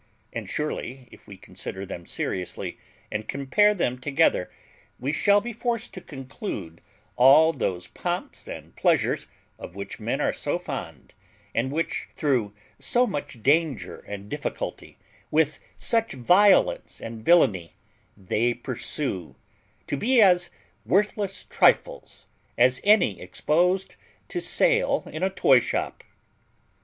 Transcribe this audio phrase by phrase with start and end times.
[0.33, 2.79] And surely, if we consider them seriously,
[3.11, 4.49] and compare them together,
[4.99, 6.81] we shall be forced to conclude
[7.17, 9.27] all those pomps and pleasures
[9.59, 11.13] of which men are so fond,
[11.53, 14.97] and which, through so much danger and difficulty,
[15.29, 17.73] with such violence and villany,
[18.17, 19.35] they pursue,
[19.85, 20.49] to be as
[20.83, 22.25] worthless trifles
[22.57, 23.97] as any exposed
[24.29, 26.03] to sale in a toy shop.